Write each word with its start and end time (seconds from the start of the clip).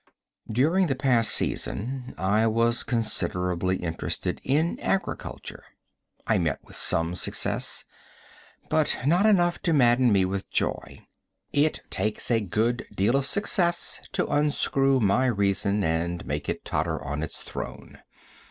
During 0.51 0.87
the 0.87 0.95
past 0.95 1.29
season 1.29 2.15
I 2.17 2.47
was 2.47 2.81
considerably 2.83 3.75
interested 3.77 4.41
in 4.43 4.79
agriculture. 4.79 5.63
I 6.25 6.39
met 6.39 6.57
with 6.63 6.75
some 6.75 7.13
success, 7.15 7.85
but 8.67 8.97
not 9.05 9.27
enough 9.27 9.61
to 9.61 9.73
madden 9.73 10.11
me 10.11 10.25
with 10.25 10.49
joy. 10.49 11.05
It 11.53 11.81
takes 11.91 12.31
a 12.31 12.41
good 12.41 12.87
deal 12.91 13.15
of 13.15 13.27
success 13.27 14.01
to 14.13 14.25
unscrew 14.25 14.99
my 15.01 15.27
reason 15.27 15.83
and 15.83 16.25
make 16.25 16.49
it 16.49 16.65
totter 16.65 16.99
on 17.03 17.21
its 17.21 17.43
throne. 17.43 17.99